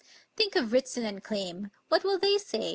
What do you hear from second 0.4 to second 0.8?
of